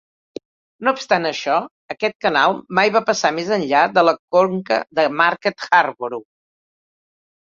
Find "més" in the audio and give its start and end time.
3.39-3.51